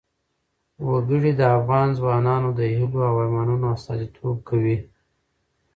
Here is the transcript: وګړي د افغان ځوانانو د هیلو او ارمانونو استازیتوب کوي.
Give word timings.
وګړي 0.89 1.31
د 1.39 1.41
افغان 1.57 1.87
ځوانانو 1.99 2.49
د 2.59 2.61
هیلو 2.75 2.99
او 3.09 3.15
ارمانونو 3.23 3.65
استازیتوب 3.75 4.37
کوي. 4.49 4.77